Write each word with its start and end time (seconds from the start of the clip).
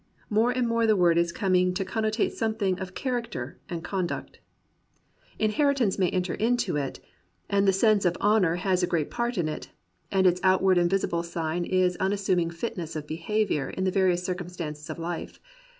More 0.31 0.49
and 0.49 0.67
more 0.67 0.87
the 0.87 0.95
word 0.95 1.19
is 1.19 1.31
coming 1.31 1.75
to 1.75 1.85
con 1.85 2.01
note 2.01 2.31
something 2.31 2.79
in 2.79 2.85
character 2.87 3.59
and 3.69 3.83
conduct. 3.83 4.39
Inheri 5.39 5.57
106 5.65 5.67
THACKERAY 5.67 5.67
AND 5.67 5.67
REAL 5.67 5.69
MEN 5.69 5.75
tance 5.75 5.99
may 5.99 6.09
enter 6.09 6.33
into 6.33 6.75
it, 6.75 6.99
and 7.51 7.67
the 7.67 7.71
sense 7.71 8.05
of 8.05 8.17
honour 8.17 8.55
has 8.55 8.81
a 8.81 8.87
great 8.87 9.11
part 9.11 9.37
in 9.37 9.47
it, 9.47 9.69
and 10.11 10.25
its 10.25 10.41
outward 10.43 10.79
and 10.79 10.89
visible 10.89 11.21
sign 11.21 11.65
is 11.65 11.97
an 11.97 12.01
unassuming 12.01 12.49
fitness 12.49 12.95
of 12.95 13.05
behaviour 13.05 13.69
in 13.69 13.83
the 13.83 13.91
various 13.91 14.23
circumstances 14.23 14.89
of 14.89 14.97
Ufe. 14.97 15.37